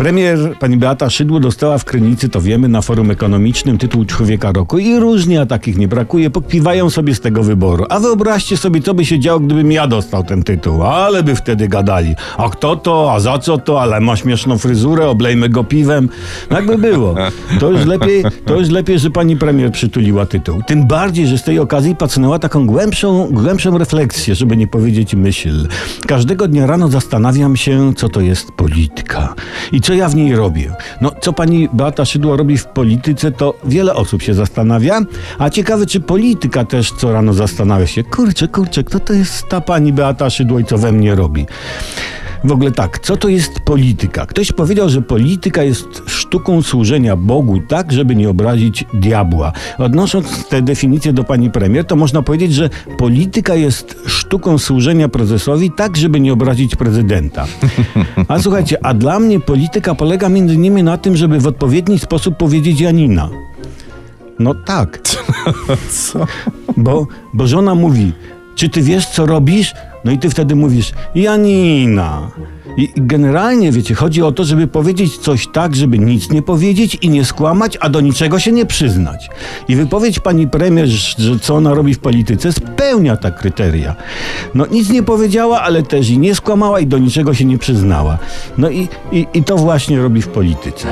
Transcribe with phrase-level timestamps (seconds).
[0.00, 4.78] Premier pani Beata Szydło dostała w Krynicy, to wiemy, na forum ekonomicznym tytuł Człowieka Roku
[4.78, 7.84] i różnie, a takich nie brakuje, pokpiwają sobie z tego wyboru.
[7.88, 10.82] A wyobraźcie sobie, co by się działo, gdybym ja dostał ten tytuł.
[10.82, 12.14] Ale by wtedy gadali.
[12.38, 16.08] A kto to, a za co to, ale ma śmieszną fryzurę, oblejmy go piwem.
[16.50, 17.14] No jakby było.
[17.60, 20.62] To już lepiej, to już lepiej, że pani premier przytuliła tytuł.
[20.66, 25.68] Tym bardziej, że z tej okazji pacnęła taką głębszą, głębszą refleksję, żeby nie powiedzieć myśl.
[26.06, 29.34] Każdego dnia rano zastanawiam się, co to jest polityka.
[29.72, 30.72] I co ja w niej robię?
[31.00, 35.00] No, co pani Beata Szydło robi w polityce, to wiele osób się zastanawia,
[35.38, 39.60] a ciekawe, czy polityka też co rano zastanawia się, kurczę, kurczę, kto to jest ta
[39.60, 41.46] pani Beata Szydło i co we mnie robi?
[42.44, 44.26] W ogóle tak, co to jest polityka?
[44.26, 49.52] Ktoś powiedział, że polityka jest sztuką służenia Bogu tak, żeby nie obrazić diabła.
[49.78, 55.70] Odnosząc tę definicję do pani premier, to można powiedzieć, że polityka jest sztuką służenia prezesowi
[55.70, 57.46] tak, żeby nie obrazić prezydenta.
[58.28, 62.36] A słuchajcie, a dla mnie polityka polega między innymi na tym, żeby w odpowiedni sposób
[62.36, 63.30] powiedzieć Janina.
[64.38, 65.00] No tak.
[65.90, 66.26] Co?
[66.76, 68.12] Bo, bo żona mówi,
[68.54, 69.74] czy ty wiesz, co robisz?
[70.04, 72.30] No i ty wtedy mówisz, Janina.
[72.76, 77.08] I generalnie, wiecie, chodzi o to, żeby powiedzieć coś tak, żeby nic nie powiedzieć i
[77.08, 79.30] nie skłamać, a do niczego się nie przyznać.
[79.68, 83.96] I wypowiedź pani premier, że co ona robi w polityce, spełnia ta kryteria.
[84.54, 88.18] No nic nie powiedziała, ale też i nie skłamała i do niczego się nie przyznała.
[88.58, 90.88] No i, i, i to właśnie robi w polityce.